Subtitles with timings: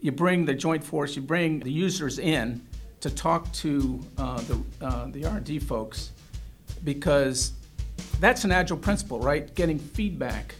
[0.00, 2.64] You bring the joint force, you bring the users in
[3.00, 6.12] to talk to uh, the, uh, the R&D folks
[6.84, 7.52] because
[8.20, 9.52] that's an agile principle, right?
[9.56, 10.54] Getting feedback.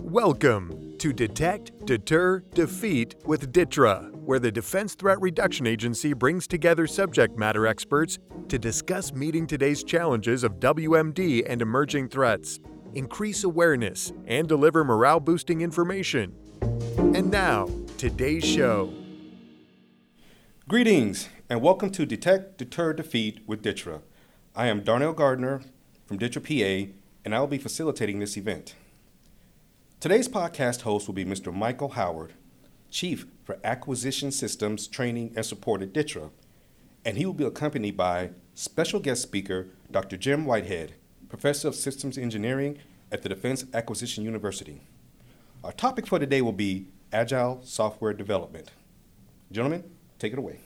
[0.00, 6.86] Welcome to Detect, Deter, Defeat with DTRA, where the Defense Threat Reduction Agency brings together
[6.86, 12.60] subject matter experts to discuss meeting today's challenges of WMD and emerging threats,
[12.94, 16.34] increase awareness, and deliver morale boosting information.
[16.60, 18.92] And now, today's show.
[20.68, 24.02] Greetings, and welcome to Detect, Deter, Defeat with DTRA.
[24.54, 25.62] I am Darnell Gardner
[26.06, 26.92] from DTRA PA,
[27.24, 28.74] and I will be facilitating this event.
[30.00, 31.54] Today's podcast host will be Mr.
[31.54, 32.32] Michael Howard,
[32.90, 36.30] Chief for Acquisition Systems Training and Support at DTRA,
[37.04, 40.16] and he will be accompanied by special guest speaker Dr.
[40.16, 40.94] Jim Whitehead,
[41.32, 42.78] Professor of Systems Engineering
[43.10, 44.82] at the Defense Acquisition University.
[45.64, 48.70] Our topic for today will be Agile Software Development.
[49.50, 49.82] Gentlemen,
[50.18, 50.60] take it away.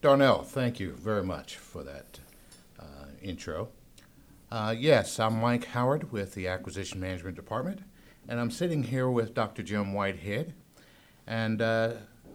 [0.00, 2.20] Darnell, thank you very much for that
[2.78, 3.70] uh, intro.
[4.52, 7.80] Uh, yes, I'm Mike Howard with the Acquisition Management Department,
[8.28, 9.64] and I'm sitting here with Dr.
[9.64, 10.54] Jim Whitehead.
[11.26, 11.94] And uh,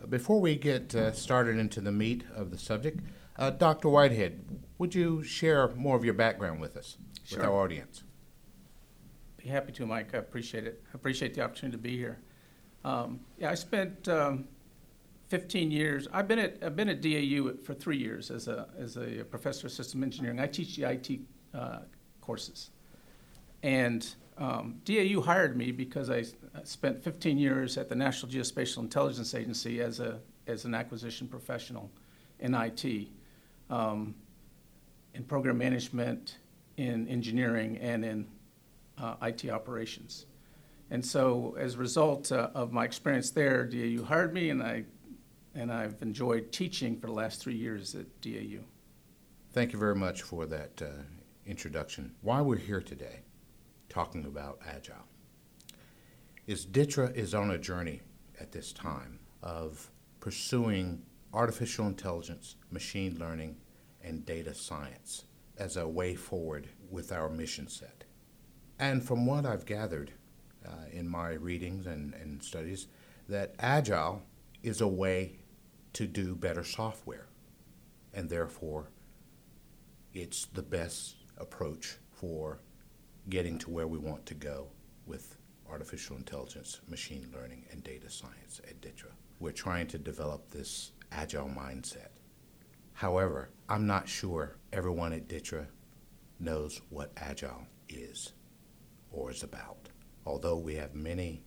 [0.09, 2.99] before we get uh, started into the meat of the subject,
[3.37, 3.87] uh, Dr.
[3.87, 4.41] Whitehead,
[4.79, 7.39] would you share more of your background with us, Sure.
[7.39, 8.03] with our audience?
[9.37, 10.15] Be happy to, Mike.
[10.15, 10.81] I appreciate it.
[10.87, 12.19] I appreciate the opportunity to be here.
[12.83, 14.47] Um, yeah, I spent um,
[15.27, 16.07] 15 years.
[16.11, 19.67] I've been at I've been at DAU for three years as a as a professor
[19.67, 20.39] of system engineering.
[20.39, 21.19] I teach the IT
[21.53, 21.79] uh,
[22.21, 22.71] courses,
[23.63, 26.23] and um, DAU hired me because I
[26.63, 31.91] spent 15 years at the National Geospatial Intelligence Agency as a as an acquisition professional
[32.39, 33.07] in IT,
[33.69, 34.15] um,
[35.13, 36.37] in program management,
[36.77, 38.27] in engineering, and in
[38.97, 40.25] uh, IT operations.
[40.91, 44.85] And so, as a result uh, of my experience there, DAU hired me, and I
[45.55, 48.63] and I've enjoyed teaching for the last three years at DAU.
[49.51, 51.01] Thank you very much for that uh,
[51.45, 52.13] introduction.
[52.21, 53.21] Why we're here today
[53.89, 55.07] talking about Agile
[56.45, 58.01] is DTRA is on a journey
[58.39, 59.89] at this time of
[60.19, 61.01] pursuing
[61.33, 63.55] artificial intelligence, machine learning,
[64.03, 65.25] and data science
[65.57, 68.05] as a way forward with our mission set.
[68.79, 70.11] And from what I've gathered
[70.65, 72.87] uh, in my readings and, and studies,
[73.27, 74.23] that Agile
[74.63, 75.39] is a way
[75.93, 77.27] to do better software,
[78.13, 78.89] and therefore
[80.13, 82.61] it's the best approach for
[83.29, 84.67] getting to where we want to go
[85.05, 85.37] with
[85.69, 89.11] artificial intelligence, machine learning, and data science at DTRA.
[89.39, 92.18] We're trying to develop this agile mindset.
[92.99, 95.67] However, I'm not sure everyone at DTRA
[96.37, 98.33] knows what agile is
[99.09, 99.87] or is about,
[100.25, 101.45] although we have many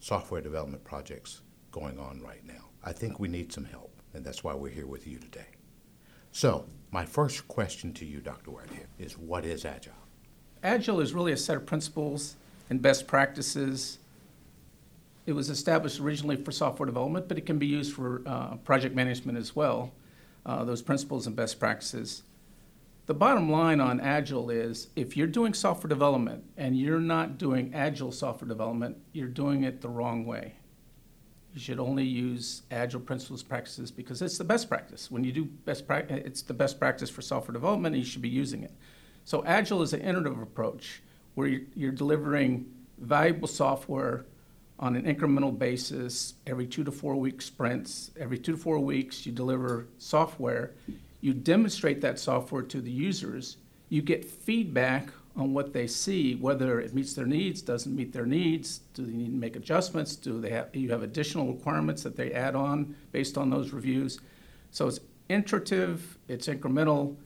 [0.00, 2.70] software development projects going on right now.
[2.82, 5.48] I think we need some help, and that's why we're here with you today.
[6.32, 8.52] So, my first question to you, Dr.
[8.52, 9.92] Whitehead, is what is Agile?
[10.62, 12.36] Agile is really a set of principles
[12.70, 13.98] and best practices.
[15.26, 18.94] It was established originally for software development, but it can be used for uh, project
[18.94, 19.92] management as well.
[20.46, 22.22] Uh, those principles and best practices.
[23.06, 27.74] The bottom line on Agile is if you're doing software development and you're not doing
[27.74, 30.54] Agile software development, you're doing it the wrong way.
[31.54, 35.10] You should only use Agile principles practices because it's the best practice.
[35.10, 38.22] When you do best practice, it's the best practice for software development, and you should
[38.22, 38.72] be using it.
[39.24, 41.02] So Agile is an iterative approach
[41.34, 42.66] where you're, you're delivering
[42.98, 44.26] valuable software
[44.84, 48.10] on an incremental basis every two to four week sprints.
[48.20, 50.74] Every two to four weeks, you deliver software.
[51.22, 53.56] You demonstrate that software to the users.
[53.88, 58.26] You get feedback on what they see, whether it meets their needs, doesn't meet their
[58.26, 58.80] needs.
[58.92, 60.16] Do they need to make adjustments?
[60.16, 64.20] Do they have you have additional requirements that they add on based on those reviews?
[64.70, 67.16] So it's iterative, it's incremental,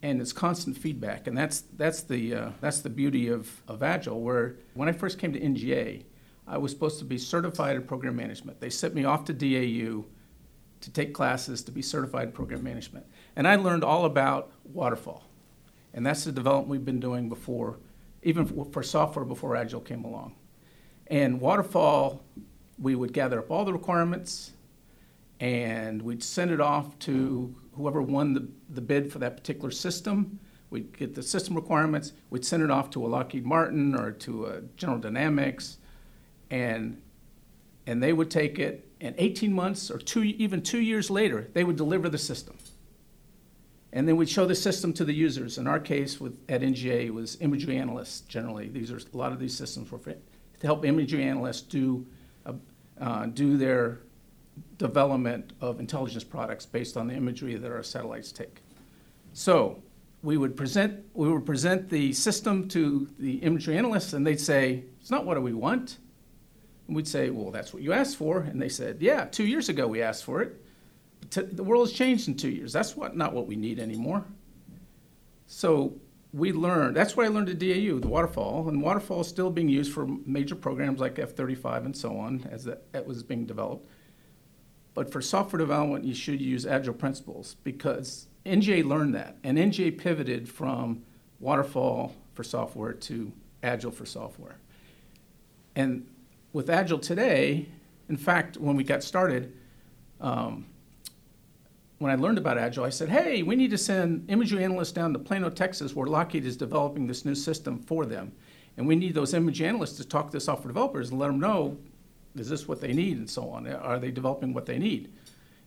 [0.00, 1.26] and it's constant feedback.
[1.26, 4.22] And that's that's the uh, that's the beauty of, of Agile.
[4.22, 6.04] Where when I first came to NGA,
[6.46, 8.60] I was supposed to be certified in program management.
[8.60, 10.04] They sent me off to DAU
[10.80, 13.06] to take classes to be certified in program management,
[13.36, 15.24] and I learned all about waterfall.
[15.94, 17.78] And that's the development we've been doing before,
[18.22, 20.34] even for, software before Agile came along.
[21.08, 22.24] And waterfall,
[22.78, 24.52] we would gather up all the requirements,
[25.40, 30.38] and we'd send it off to whoever won the, the bid for that particular system.
[30.70, 34.46] We'd get the system requirements, we'd send it off to a Lockheed Martin or to
[34.46, 35.76] a General Dynamics,
[36.52, 37.00] and,
[37.86, 41.64] and they would take it, and 18 months or two, even two years later, they
[41.64, 42.56] would deliver the system.
[43.94, 45.58] And then we'd show the system to the users.
[45.58, 48.68] In our case, with, at NGA, it was imagery analysts generally.
[48.68, 52.06] These are, a lot of these systems were for, to help imagery analysts do,
[52.46, 52.52] uh,
[53.00, 54.00] uh, do their
[54.76, 58.60] development of intelligence products based on the imagery that our satellites take.
[59.32, 59.82] So
[60.22, 64.84] we would present, we would present the system to the imagery analysts, and they'd say,
[65.00, 65.98] "It's not what we want."
[66.88, 69.86] We'd say, "Well, that's what you asked for." And they said, "Yeah, two years ago
[69.86, 70.60] we asked for it.
[71.30, 72.72] T- the world has changed in two years.
[72.72, 74.24] That's what, not what we need anymore."
[75.46, 76.00] So
[76.32, 76.96] we learned.
[76.96, 80.06] That's what I learned at DAU, the waterfall, and waterfall is still being used for
[80.24, 83.86] major programs like F-35 and so on as that was being developed.
[84.94, 89.96] But for software development, you should use agile principles because NGA learned that, and NGA
[89.96, 91.02] pivoted from
[91.38, 93.32] waterfall for software to
[93.62, 94.56] agile for software.
[95.76, 96.06] And
[96.52, 97.68] with agile today,
[98.08, 99.56] in fact, when we got started,
[100.20, 100.66] um,
[101.98, 105.12] when I learned about agile, I said, "Hey, we need to send imagery analysts down
[105.12, 108.32] to Plano, Texas, where Lockheed is developing this new system for them,
[108.76, 111.40] and we need those image analysts to talk to the software developers and let them
[111.40, 111.78] know
[112.34, 113.66] is this what they need and so on.
[113.66, 115.12] Are they developing what they need?"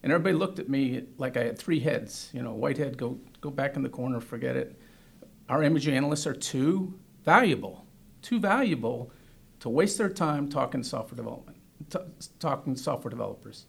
[0.03, 2.29] And everybody looked at me like I had three heads.
[2.33, 4.79] You know, white head, go, go back in the corner, forget it.
[5.49, 6.93] Our imagery analysts are too
[7.23, 7.85] valuable,
[8.21, 9.11] too valuable
[9.59, 11.57] to waste their time talking software development,
[11.89, 11.99] t-
[12.39, 13.65] talking software developers.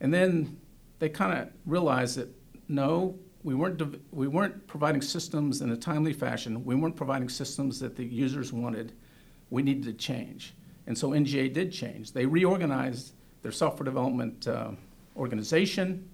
[0.00, 0.58] And then
[0.98, 2.28] they kind of realized that
[2.68, 6.64] no, we weren't, de- we weren't providing systems in a timely fashion.
[6.64, 8.92] We weren't providing systems that the users wanted.
[9.50, 10.54] We needed to change.
[10.86, 12.12] And so NGA did change.
[12.12, 14.46] They reorganized their software development.
[14.46, 14.72] Uh,
[15.18, 16.08] organization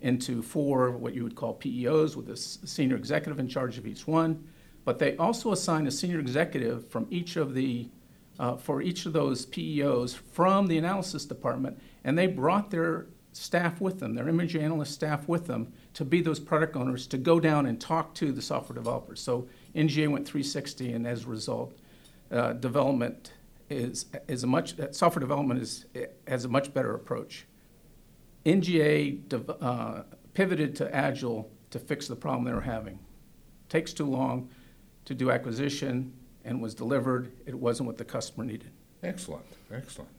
[0.00, 4.06] into four what you would call PEOs with a senior executive in charge of each
[4.06, 4.46] one.
[4.84, 7.88] But they also assigned a senior executive from each of the
[8.38, 13.80] uh, for each of those PEOs from the analysis department, and they brought their staff
[13.80, 17.38] with them, their image analyst staff with them, to be those product owners to go
[17.40, 19.20] down and talk to the software developers.
[19.20, 21.78] So NGA went 360, and as a result,
[22.30, 23.32] uh, development
[23.70, 25.86] is is a much software development is
[26.26, 27.46] has a much better approach.
[28.46, 30.02] NGA uh,
[30.32, 32.98] pivoted to Agile to fix the problem they were having.
[33.68, 34.48] Takes too long
[35.04, 36.12] to do acquisition
[36.48, 37.30] and was delivered.
[37.46, 38.70] It wasn't what the customer needed.
[39.02, 40.10] Excellent, excellent.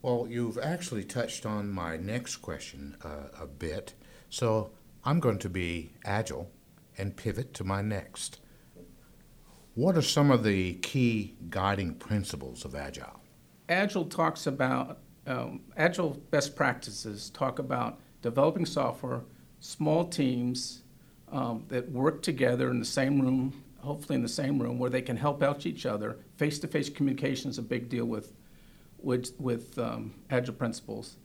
[0.00, 3.94] Well, you've actually touched on my next question uh, a bit,
[4.30, 4.70] so
[5.04, 6.50] I'm going to be agile
[6.96, 8.40] and pivot to my next.
[9.74, 13.20] What are some of the key guiding principles of Agile?
[13.68, 19.22] Agile talks about um, agile best practices talk about developing software,
[19.60, 20.82] small teams
[21.30, 25.02] um, that work together in the same room, hopefully in the same room, where they
[25.02, 26.18] can help out each other.
[26.36, 28.32] Face-to-face communication is a big deal with
[29.00, 31.18] with, with um, agile principles.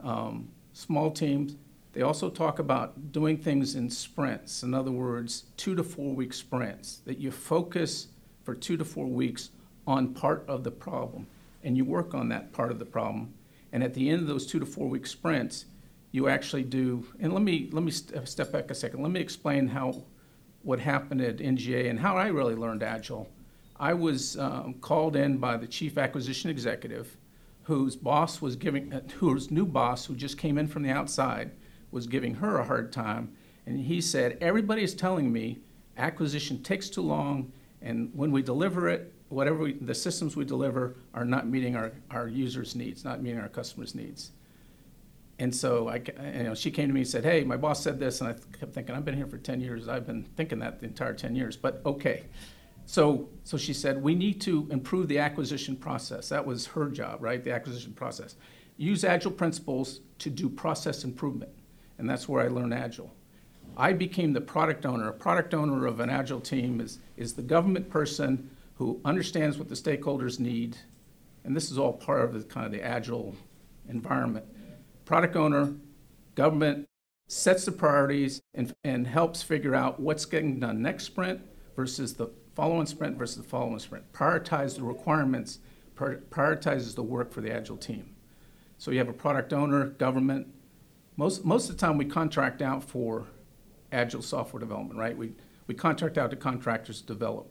[0.00, 1.56] Um, small teams.
[1.92, 4.62] They also talk about doing things in sprints.
[4.62, 6.98] In other words, two to four week sprints.
[7.04, 8.08] That you focus
[8.44, 9.50] for two to four weeks
[9.86, 11.26] on part of the problem
[11.62, 13.34] and you work on that part of the problem.
[13.72, 15.66] And at the end of those two to four week sprints,
[16.12, 17.06] you actually do.
[17.20, 19.02] And let me let me st- step back a second.
[19.02, 20.02] Let me explain how
[20.62, 23.28] what happened at NGA and how I really learned Agile.
[23.78, 27.16] I was um, called in by the chief acquisition executive,
[27.62, 31.52] whose boss was giving, uh, whose new boss, who just came in from the outside,
[31.90, 33.32] was giving her a hard time.
[33.66, 35.60] And he said, Everybody is telling me
[35.96, 40.96] acquisition takes too long, and when we deliver it, whatever we, the systems we deliver
[41.14, 44.32] are not meeting our, our users' needs, not meeting our customers' needs.
[45.40, 46.02] And so I,
[46.36, 48.34] you know, she came to me and said, "Hey, my boss said this," and I
[48.58, 49.88] kept thinking, "I've been here for 10 years.
[49.88, 52.24] I've been thinking that the entire 10 years." But okay,
[52.84, 57.22] so so she said, "We need to improve the acquisition process." That was her job,
[57.22, 57.42] right?
[57.42, 58.36] The acquisition process.
[58.76, 61.52] Use agile principles to do process improvement,
[61.96, 63.14] and that's where I learned agile.
[63.78, 65.08] I became the product owner.
[65.08, 69.70] A product owner of an agile team is is the government person who understands what
[69.70, 70.76] the stakeholders need,
[71.44, 73.34] and this is all part of the kind of the agile
[73.88, 74.44] environment.
[75.10, 75.74] Product owner,
[76.36, 76.86] government
[77.26, 81.40] sets the priorities and, and helps figure out what's getting done next sprint
[81.74, 84.04] versus the following sprint versus the following sprint.
[84.12, 85.58] Prioritize the requirements,
[85.96, 88.14] prioritizes the work for the agile team.
[88.78, 90.46] So you have a product owner, government.
[91.16, 93.26] Most, most of the time we contract out for
[93.90, 95.16] agile software development, right?
[95.16, 95.32] We,
[95.66, 97.50] we contract out to contractors to develop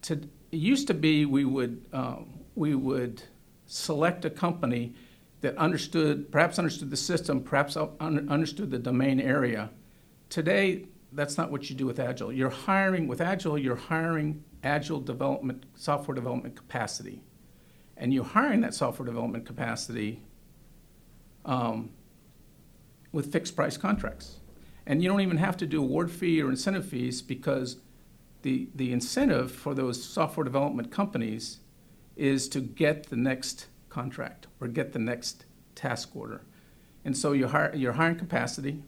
[0.00, 3.22] to, it used to be we would, um, we would
[3.66, 4.94] select a company
[5.40, 9.70] that understood, perhaps understood the system, perhaps understood the domain area.
[10.28, 12.32] Today, that's not what you do with Agile.
[12.32, 17.22] You're hiring, with Agile, you're hiring Agile development, software development capacity.
[17.96, 20.22] And you're hiring that software development capacity
[21.44, 21.90] um,
[23.12, 24.40] with fixed price contracts.
[24.86, 27.76] And you don't even have to do award fee or incentive fees because
[28.42, 31.60] the, the incentive for those software development companies
[32.16, 36.42] is to get the next contract or get the next task order.
[37.04, 38.82] And so you hire, you're hiring capacity.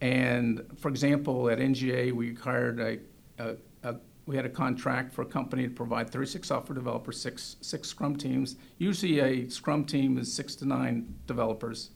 [0.00, 2.98] And for example, at NGA, we hired a,
[3.38, 7.56] a, a, we had a contract for a company to provide 36 software developers, six,
[7.60, 8.56] six Scrum teams.
[8.78, 11.90] Usually, a Scrum team is six to nine developers.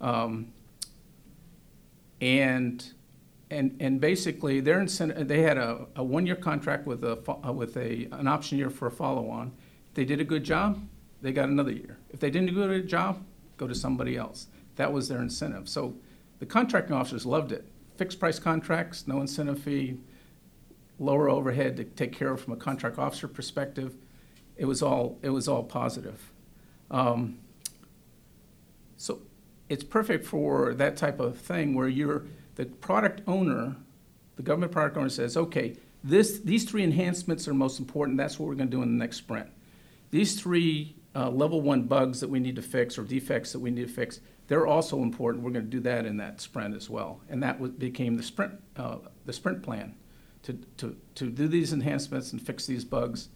[0.00, 0.52] Um,
[2.20, 2.92] and
[3.50, 7.16] and and basically, their incentive, they had a, a one-year contract with a
[7.52, 9.52] with a an option year for a follow-on.
[9.88, 10.80] If they did a good job,
[11.22, 11.98] they got another year.
[12.10, 13.24] If they didn't do a good job,
[13.56, 14.46] go to somebody else.
[14.76, 15.68] That was their incentive.
[15.68, 15.94] So
[16.38, 17.66] the contracting officers loved it.
[17.96, 19.98] Fixed price contracts, no incentive fee,
[20.98, 23.94] lower overhead to take care of from a contract officer perspective.
[24.56, 26.32] It was all it was all positive.
[26.90, 27.38] Um,
[28.96, 29.20] so
[29.68, 32.24] it's perfect for that type of thing where you're
[32.56, 33.76] the product owner,
[34.36, 38.18] the government product owner says, okay, this, these three enhancements are most important.
[38.18, 39.48] That's what we're going to do in the next sprint.
[40.10, 43.70] These three uh, level one bugs that we need to fix or defects that we
[43.70, 45.44] need to fix, they're also important.
[45.44, 47.20] We're going to do that in that sprint as well.
[47.28, 49.94] And that was, became the sprint, uh, the sprint plan
[50.42, 53.28] to, to, to do these enhancements and fix these bugs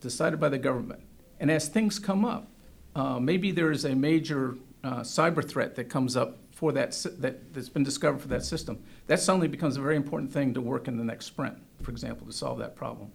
[0.00, 1.02] decided by the government.
[1.40, 2.48] And as things come up,
[2.94, 7.52] uh, maybe there is a major uh, cyber threat that comes up for that, that
[7.52, 8.82] that's been discovered for that system.
[9.08, 12.26] That suddenly becomes a very important thing to work in the next sprint, for example,
[12.26, 13.12] to solve that problem.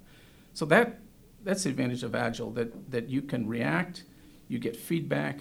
[0.54, 1.00] So that
[1.44, 4.04] that's the advantage of Agile that, that you can react,
[4.48, 5.40] you get feedback.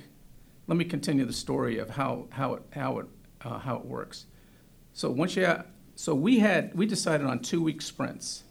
[0.67, 3.07] Let me continue the story of how, how it, how it,
[3.43, 4.27] uh, how it works.
[4.93, 5.63] So once you,
[5.95, 8.45] so we had, we decided on two week sprints,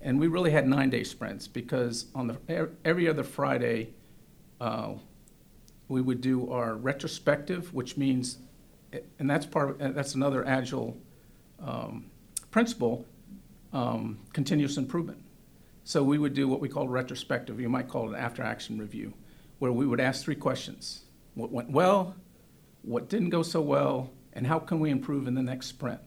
[0.00, 3.94] and we really had nine day sprints because on the, every other Friday,
[4.60, 4.94] uh,
[5.88, 8.38] we would do our retrospective, which means,
[9.18, 10.96] and that's part, of, that's another Agile
[11.60, 12.10] um,
[12.50, 13.06] principle,
[13.72, 15.22] um, continuous improvement.
[15.84, 17.60] So we would do what we call retrospective.
[17.60, 19.14] You might call it an after action review,
[19.58, 21.02] where we would ask three questions
[21.34, 22.14] What went well?
[22.82, 24.10] What didn't go so well?
[24.32, 26.00] And how can we improve in the next sprint?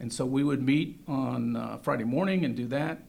[0.00, 3.02] And so we would meet on uh, Friday morning and do that,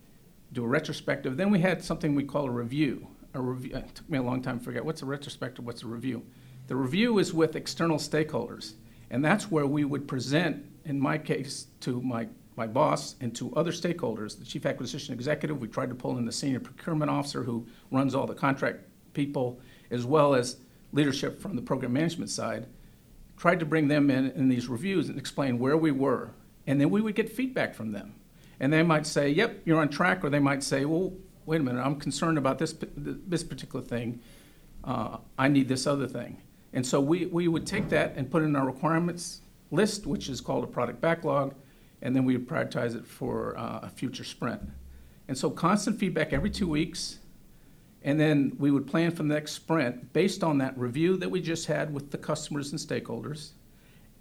[0.54, 1.38] do a retrospective.
[1.38, 3.08] Then we had something we call a review.
[3.34, 5.84] A review it took me a long time to figure out what's a retrospective, what's
[5.84, 6.24] a review.
[6.68, 8.74] The review is with external stakeholders,
[9.10, 12.28] and that's where we would present, in my case, to my
[12.60, 15.62] my boss and to other stakeholders, the chief acquisition executive.
[15.62, 18.82] We tried to pull in the senior procurement officer who runs all the contract
[19.14, 20.58] people, as well as
[20.92, 22.68] leadership from the program management side.
[23.38, 26.32] Tried to bring them in in these reviews and explain where we were,
[26.68, 28.16] and then we would get feedback from them.
[28.60, 31.14] And they might say, "Yep, you're on track," or they might say, "Well,
[31.46, 32.76] wait a minute, I'm concerned about this
[33.32, 34.20] this particular thing.
[34.84, 36.42] Uh, I need this other thing."
[36.74, 40.42] And so we, we would take that and put in our requirements list, which is
[40.42, 41.56] called a product backlog,
[42.02, 44.62] and then we would prioritize it for uh, a future sprint.
[45.28, 47.20] And so constant feedback every two weeks,
[48.02, 51.42] and then we would plan for the next sprint based on that review that we
[51.42, 53.52] just had with the customers and stakeholders,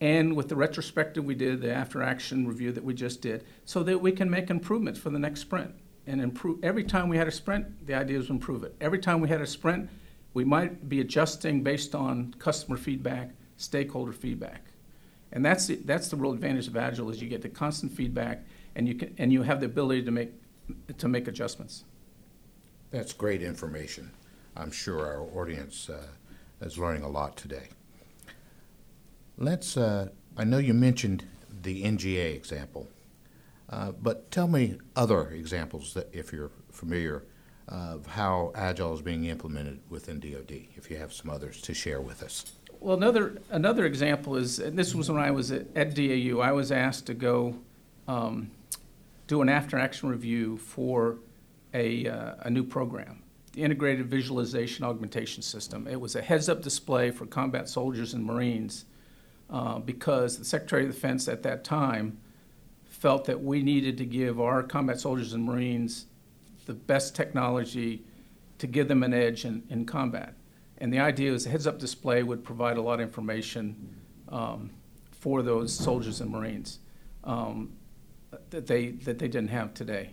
[0.01, 3.83] and with the retrospective we did, the after action review that we just did, so
[3.83, 5.75] that we can make improvements for the next sprint.
[6.07, 8.75] And improve every time we had a sprint, the idea is to improve it.
[8.81, 9.91] Every time we had a sprint,
[10.35, 14.65] we might be adjusting based on customer feedback, stakeholder feedback.
[15.33, 18.45] And that's the, that's the real advantage of Agile is you get the constant feedback
[18.75, 20.33] and you can and you have the ability to make
[20.97, 21.85] to make adjustments.
[22.91, 24.13] That's great information.
[24.57, 26.07] I'm sure our audience uh,
[26.61, 27.69] is learning a lot today.
[29.37, 29.77] Let's.
[29.77, 31.25] Uh, I know you mentioned
[31.63, 32.89] the NGA example,
[33.69, 37.25] uh, but tell me other examples that, if you're familiar,
[37.69, 40.69] of how Agile is being implemented within DoD.
[40.77, 42.53] If you have some others to share with us.
[42.81, 46.41] Well, another another example is, and this was when I was at, at DAU.
[46.41, 47.57] I was asked to go
[48.07, 48.53] um,
[49.27, 51.19] do an after-action review for
[51.75, 55.89] a uh, a new program, the Integrated Visualization Augmentation System.
[55.89, 58.85] It was a heads-up display for combat soldiers and Marines,
[59.51, 62.19] uh, because the Secretary of Defense at that time
[62.85, 66.07] felt that we needed to give our combat soldiers and Marines
[66.67, 68.05] the best technology
[68.59, 70.35] to give them an edge in, in combat.
[70.79, 73.97] And the idea is a heads-up display would provide a lot of information
[74.29, 74.71] um,
[75.11, 76.79] for those soldiers and Marines
[77.25, 77.73] um,
[78.51, 80.11] that they that they didn't have today.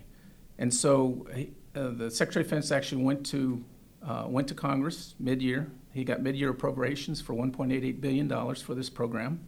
[0.58, 1.26] And so
[1.74, 3.64] uh, the Secretary of Defense actually went to
[4.02, 5.70] uh, went to Congress mid-year.
[5.92, 9.46] He got mid-year appropriations for 1.88 billion dollars for this program,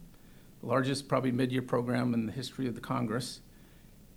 [0.61, 3.41] the largest probably mid-year program in the history of the Congress.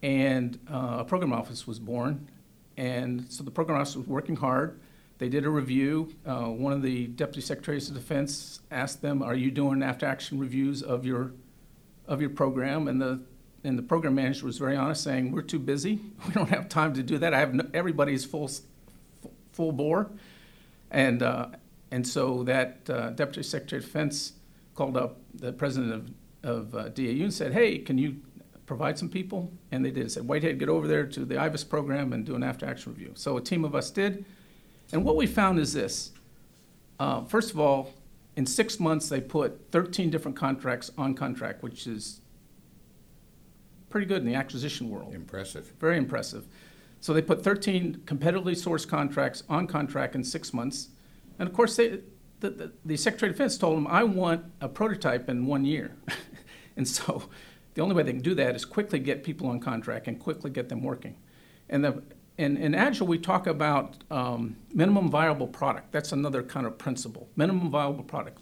[0.03, 2.29] And uh, a program office was born,
[2.77, 4.81] and so the program office was working hard
[5.23, 6.13] they did a review.
[6.27, 10.83] Uh, one of the deputy secretaries of defense asked them, "Are you doing after-action reviews
[10.83, 11.31] of your
[12.09, 13.21] of your program, and the
[13.63, 16.01] and the program manager was very honest, saying we're too busy.
[16.27, 17.33] We don't have time to do that.
[17.35, 18.51] I have no, everybody's full
[19.53, 20.11] full bore,
[20.91, 21.51] and uh,
[21.93, 24.33] and so that uh, Deputy Secretary of Defense
[24.75, 26.11] called up the president of
[26.43, 28.17] of uh, DAU and said, "Hey, can you
[28.67, 30.11] provide some people?" And they did.
[30.11, 33.37] Said, "Whitehead, get over there to the IVAS program and do an after-action review." So
[33.37, 34.25] a team of us did,
[34.93, 36.13] and what we found is this:
[36.99, 37.93] uh, first of all,
[38.37, 42.21] in six months, they put 13 different contracts on contract, which is
[43.91, 45.15] pretty good in the acquisition world.
[45.15, 45.73] Impressive.
[45.79, 46.47] Very impressive.
[47.01, 50.89] So they put 13 competitively sourced contracts on contract in six months.
[51.39, 52.01] And of course, they,
[52.41, 55.97] the, the, the Secretary of Defense told them, I want a prototype in one year.
[56.77, 57.29] and so
[57.75, 60.51] the only way they can do that is quickly get people on contract and quickly
[60.51, 61.17] get them working.
[61.69, 62.03] And the,
[62.39, 65.93] in, in Agile, we talk about um, minimum viable product.
[65.93, 67.29] That's another kind of principle.
[67.37, 68.39] Minimum viable product.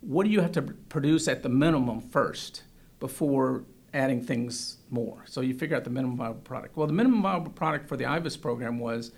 [0.00, 2.62] What do you have to produce at the minimum first
[3.00, 5.24] before adding things more?
[5.26, 6.76] So you figure out the minimum viable product.
[6.76, 9.10] Well, the minimum viable product for the IVAS program was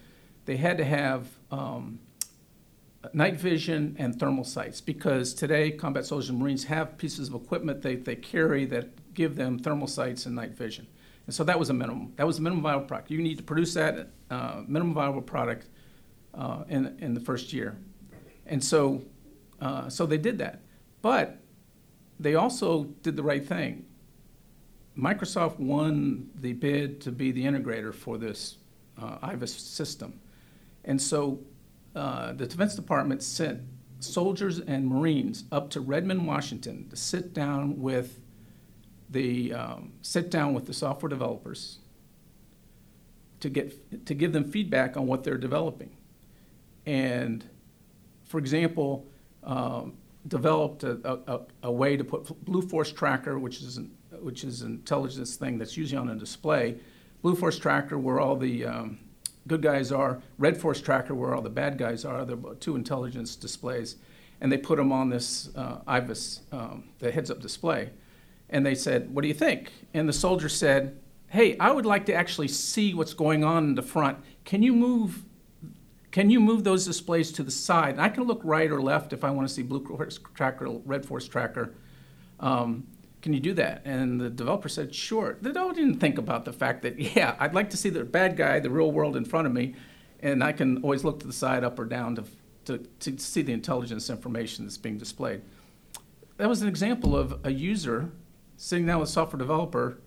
[0.47, 1.99] they had to have um,
[3.13, 7.83] night vision and thermal sights because today combat soldiers and Marines have pieces of equipment
[7.83, 10.87] they, they carry that give them thermal sights and night vision.
[11.29, 12.15] And so that was a minimum.
[12.17, 13.11] That was a minimum viable product.
[13.11, 15.69] You need to produce that uh, minimum viable product
[16.33, 17.77] uh, in, in the first year.
[18.47, 19.03] And so,
[19.61, 20.63] uh, so they did that.
[21.03, 21.39] But
[22.19, 23.85] they also did the right thing.
[24.97, 28.57] Microsoft won the bid to be the integrator for this
[28.97, 30.21] uh, IVAS system.
[30.87, 31.41] And so
[31.95, 33.61] uh, the Defense Department sent
[34.01, 38.19] soldiers and Marines up to Redmond, Washington to sit down with
[39.11, 41.79] the um, sit down with the software developers
[43.41, 45.97] to get to give them feedback on what they're developing,
[46.87, 47.49] and
[48.25, 49.07] for example,
[49.45, 49.95] um,
[50.27, 54.63] developed a, a, a, way to put Blue Force Tracker, which is an, which is
[54.63, 56.77] an intelligence thing that's usually on a display.
[57.23, 58.99] Blue Force Tracker, where all the um,
[59.47, 60.21] good guys are.
[60.37, 62.25] Red Force Tracker, where all the bad guys are.
[62.25, 63.97] They're two intelligence displays,
[64.41, 67.91] and they put them on this uh, IVAS, um, the heads-up display
[68.51, 69.73] and they said, What do you think?
[69.95, 73.75] And the soldier said, Hey, I would like to actually see what's going on in
[73.75, 74.19] the front.
[74.45, 75.25] Can you move?
[76.11, 77.91] Can you move those displays to the side?
[77.91, 80.69] And I can look right or left if I want to see blue force tracker,
[80.69, 81.75] red force tracker.
[82.41, 82.87] Um,
[83.21, 83.83] can you do that?
[83.85, 85.39] And the developer said, sure.
[85.41, 88.61] They didn't think about the fact that, yeah, I'd like to see the bad guy,
[88.61, 89.75] the real world in front of me,
[90.21, 92.25] and I can always look to the side, up or down to,
[92.67, 95.43] to, to see the intelligence information that's being displayed.
[96.37, 98.13] That was an example of a user
[98.59, 99.99] sitting down with a software developer,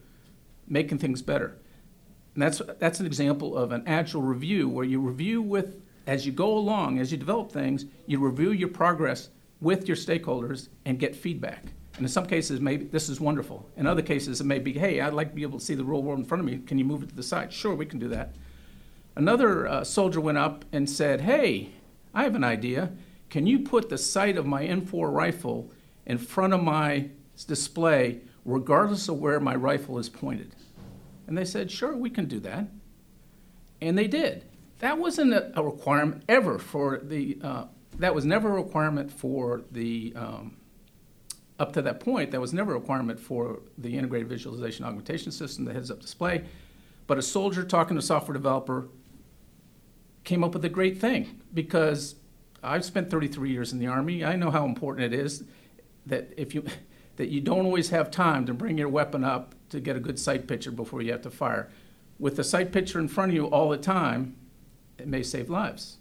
[0.67, 1.57] making things better.
[2.35, 6.31] And that's, that's an example of an agile review where you review with, as you
[6.31, 9.29] go along, as you develop things, you review your progress
[9.61, 11.63] with your stakeholders and get feedback.
[11.95, 13.69] And in some cases, maybe this is wonderful.
[13.77, 15.83] In other cases, it may be, hey, I'd like to be able to see the
[15.83, 16.59] real world in front of me.
[16.59, 17.51] Can you move it to the side?
[17.51, 18.35] Sure, we can do that.
[19.15, 21.69] Another uh, soldier went up and said, hey,
[22.13, 22.91] I have an idea.
[23.29, 25.71] Can you put the sight of my M4 rifle
[26.05, 27.09] in front of my
[27.47, 30.55] display regardless of where my rifle is pointed.
[31.27, 32.67] And they said, sure, we can do that.
[33.81, 34.45] And they did.
[34.79, 37.65] That wasn't a, requirement ever for the, uh,
[37.99, 40.57] that was never a requirement for the, um,
[41.59, 45.65] up to that point, that was never a requirement for the integrated visualization augmentation system,
[45.65, 46.43] the heads up display.
[47.05, 48.89] But a soldier talking to a software developer
[50.23, 52.15] came up with a great thing because
[52.63, 54.25] I've spent 33 years in the Army.
[54.25, 55.43] I know how important it is
[56.07, 56.63] that if you,
[57.17, 60.19] that you don't always have time to bring your weapon up to get a good
[60.19, 61.69] sight picture before you have to fire.
[62.19, 64.35] With the sight picture in front of you all the time,
[64.97, 65.97] it may save lives.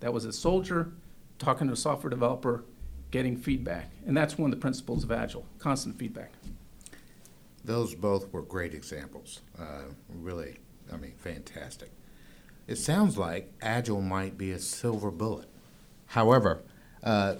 [0.00, 0.92] That was a soldier
[1.38, 2.64] talking to a software developer,
[3.10, 3.90] getting feedback.
[4.06, 6.32] And that's one of the principles of Agile constant feedback.
[7.64, 9.40] Those both were great examples.
[9.58, 10.58] Uh, really,
[10.92, 11.90] I mean, fantastic.
[12.66, 15.48] It sounds like Agile might be a silver bullet.
[16.06, 16.62] However,
[17.02, 17.36] uh,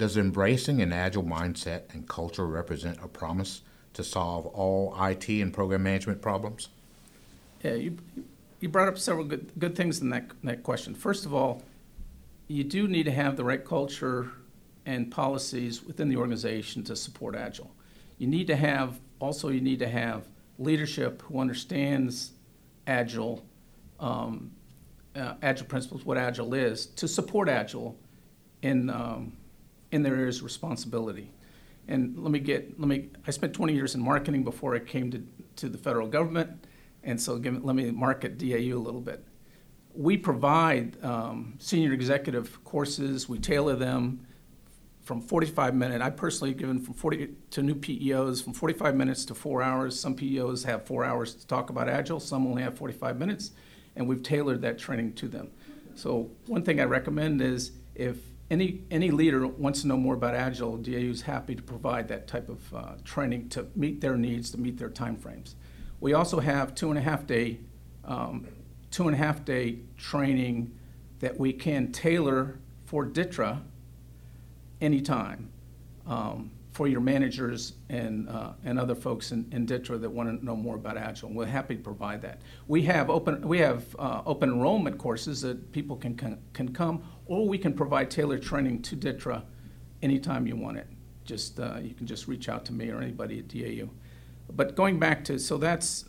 [0.00, 3.60] does embracing an agile mindset and culture represent a promise
[3.92, 6.70] to solve all IT and program management problems?
[7.62, 7.98] Yeah, you,
[8.60, 10.94] you brought up several good, good things in that, that question.
[10.94, 11.62] First of all,
[12.48, 14.30] you do need to have the right culture
[14.86, 17.70] and policies within the organization to support Agile.
[18.16, 20.26] You need to have, also, you need to have
[20.58, 22.32] leadership who understands
[22.86, 23.44] Agile,
[24.00, 24.50] um,
[25.14, 27.98] uh, Agile principles, what Agile is, to support Agile
[28.62, 29.32] in um,
[29.92, 31.30] in their areas of responsibility.
[31.88, 35.10] And let me get, let me, I spent 20 years in marketing before I came
[35.10, 35.22] to,
[35.56, 36.66] to the federal government,
[37.02, 39.24] and so give, let me market DAU a little bit.
[39.94, 44.26] We provide um, senior executive courses, we tailor them
[45.10, 46.04] from 45 minutes.
[46.04, 49.98] I personally given from 40 to new PEOs from 45 minutes to four hours.
[49.98, 52.20] Some PEOs have four hours to talk about Agile.
[52.20, 53.50] Some only have 45 minutes,
[53.96, 55.50] and we've tailored that training to them.
[55.96, 58.18] So one thing I recommend is if
[58.50, 62.26] any any leader wants to know more about Agile, DAU is happy to provide that
[62.26, 65.54] type of uh, training to meet their needs, to meet their timeframes.
[66.00, 67.60] We also have two and a half day
[68.04, 68.46] um,
[68.90, 70.76] two and a half day training
[71.20, 73.60] that we can tailor for DTRA
[74.80, 75.50] anytime
[76.06, 80.44] um, for your managers and, uh, and other folks in, in DTRA that want to
[80.44, 81.30] know more about Agile.
[81.30, 82.40] We're happy to provide that.
[82.68, 87.02] We have open, we have, uh, open enrollment courses that people can, can, can come,
[87.30, 89.40] or we can provide tailored training to DTRA
[90.02, 90.88] anytime you want it.
[91.24, 93.88] Just, uh, you can just reach out to me or anybody at DAU.
[94.50, 96.06] But going back to, so that's,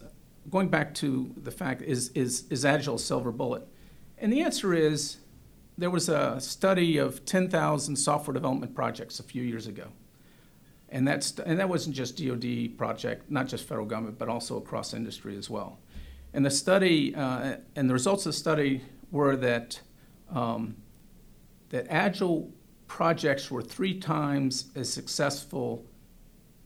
[0.49, 3.67] going back to the fact, is, is, is Agile a silver bullet?
[4.17, 5.17] And the answer is
[5.77, 9.89] there was a study of 10,000 software development projects a few years ago.
[10.89, 14.95] And, that's, and that wasn't just DoD project, not just federal government, but also across
[14.95, 15.77] industry as well.
[16.33, 18.81] And the study, uh, and the results of the study
[19.11, 19.81] were that,
[20.31, 20.77] um,
[21.71, 22.51] that Agile
[22.87, 25.85] projects were three times as successful,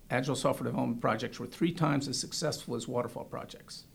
[0.09, 3.85] Agile software development projects were three times as successful as waterfall projects.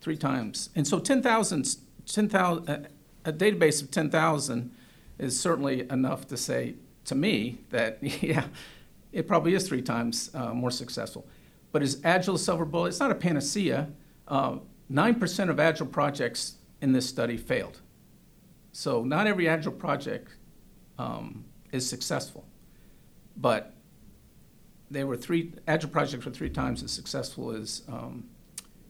[0.00, 0.70] Three times.
[0.76, 1.76] And so 10,000
[2.06, 2.88] 10,000, uh,
[3.24, 4.74] a database of 10,000
[5.18, 8.44] is certainly enough to say to me that, yeah,
[9.12, 11.26] it probably is three times uh, more successful.
[11.70, 12.88] But is Agile a silver bullet?
[12.88, 13.90] It's not a panacea.
[14.26, 14.58] Uh,
[14.90, 17.80] 9% of Agile projects in this study failed.
[18.78, 20.36] So not every Agile project
[20.98, 22.46] um, is successful.
[23.36, 23.74] But
[24.88, 28.28] they were three, Agile projects were three times as successful as, um,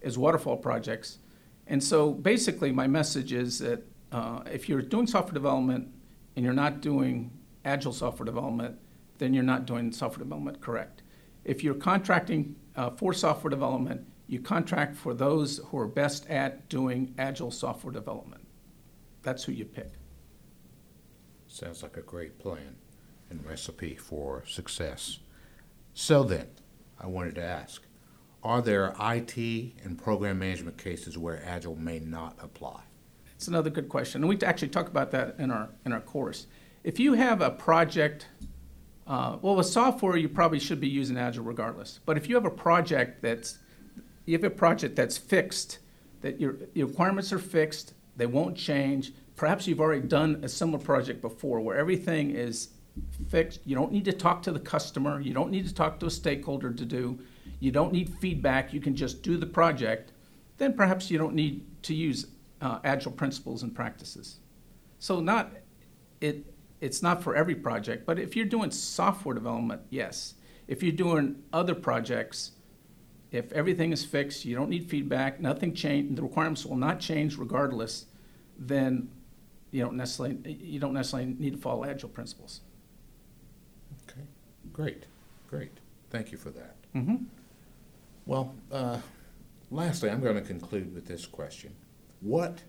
[0.02, 1.20] as waterfall projects.
[1.66, 5.88] And so basically, my message is that uh, if you're doing software development
[6.36, 7.30] and you're not doing
[7.64, 8.78] agile software development,
[9.16, 11.00] then you're not doing software development correct.
[11.46, 16.68] If you're contracting uh, for software development, you contract for those who are best at
[16.68, 18.47] doing agile software development.
[19.22, 19.92] That's who you pick.
[21.46, 22.76] Sounds like a great plan
[23.30, 25.18] and recipe for success.
[25.94, 26.48] So then,
[27.00, 27.82] I wanted to ask
[28.42, 32.82] are there IT and program management cases where Agile may not apply?
[33.34, 36.46] It's another good question, and we actually talk about that in our in our course.
[36.84, 38.28] If you have a project,
[39.06, 42.00] uh, well, with software, you probably should be using Agile regardless.
[42.04, 43.58] But if you have a project that's
[44.24, 45.78] you have a project that's fixed,
[46.20, 49.12] that your, your requirements are fixed, they won't change.
[49.36, 52.68] Perhaps you've already done a similar project before where everything is
[53.28, 53.60] fixed.
[53.64, 55.20] You don't need to talk to the customer.
[55.20, 57.18] You don't need to talk to a stakeholder to do
[57.60, 60.12] you don't need feedback, you can just do the project,
[60.58, 62.26] then perhaps you don't need to use
[62.60, 64.38] uh, agile principles and practices.
[64.98, 65.52] So not
[66.20, 70.34] it it's not for every project, but if you're doing software development, yes.
[70.68, 72.52] If you're doing other projects,
[73.30, 77.36] if everything is fixed, you don't need feedback, nothing changed, the requirements will not change
[77.36, 78.06] regardless,
[78.58, 79.10] then
[79.70, 82.62] you don't necessarily you don't necessarily need to follow agile principles.
[84.08, 84.26] Okay,
[84.72, 85.04] great,
[85.48, 85.72] great.
[86.10, 86.76] Thank you for that.
[86.94, 87.16] Mm-hmm.
[88.24, 88.98] Well, uh,
[89.70, 91.74] lastly, I'm going to conclude with this question.
[92.20, 92.62] What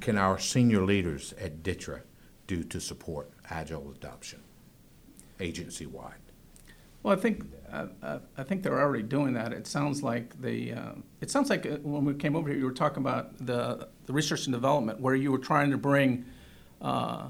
[0.00, 2.02] can our senior leaders at DTRA
[2.46, 4.40] do to support Agile adoption
[5.40, 6.27] agency-wide?
[7.08, 7.42] Well, I think
[7.72, 9.54] uh, uh, I think they're already doing that.
[9.54, 10.92] It sounds like the uh,
[11.22, 14.12] it sounds like uh, when we came over here, you were talking about the the
[14.12, 16.26] research and development, where you were trying to bring
[16.82, 17.28] uh,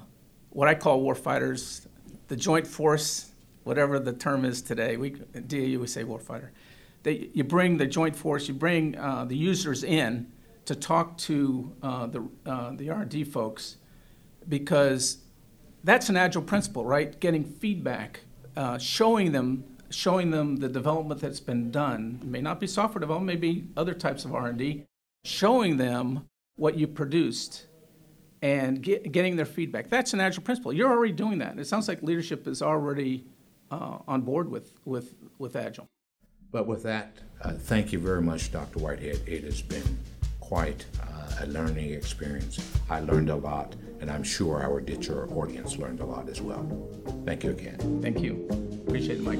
[0.50, 1.86] what I call warfighters,
[2.26, 3.30] the joint force,
[3.62, 4.96] whatever the term is today.
[4.96, 6.48] We DAU we say warfighter
[7.04, 10.26] they, you bring the joint force, you bring uh, the users in
[10.64, 12.28] to talk to the,
[12.76, 13.76] the R&D folks
[14.48, 15.18] because
[15.84, 17.20] that's an agile principle, right?
[17.20, 18.22] Getting feedback,
[18.58, 22.18] uh, showing them showing them the development that's been done.
[22.20, 24.84] It may not be software development, maybe other types of R&D.
[25.24, 27.66] Showing them what you produced
[28.42, 29.88] and get, getting their feedback.
[29.88, 30.74] That's an agile principle.
[30.74, 31.58] You're already doing that.
[31.58, 33.24] It sounds like leadership is already
[33.70, 35.86] uh, on board with, with, with agile.
[36.50, 38.80] But with that, uh, thank you very much, Dr.
[38.80, 39.22] Whitehead.
[39.26, 39.98] It has been
[40.40, 42.58] quite uh, a learning experience.
[42.90, 46.66] I learned a lot, and I'm sure our DTRA audience learned a lot as well.
[47.24, 48.00] Thank you again.
[48.02, 48.46] Thank you.
[48.86, 49.38] Appreciate it, Mike.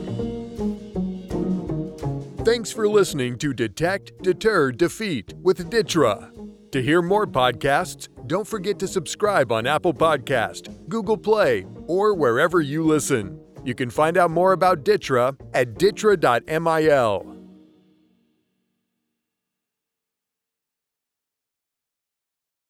[2.45, 6.31] Thanks for listening to Detect, Deter, Defeat with DTRA.
[6.73, 12.61] To hear more podcasts, don't forget to subscribe on Apple Podcast, Google Play, or wherever
[12.61, 13.41] you listen.
[13.65, 17.28] You can find out more about DTRA at dtra.mil.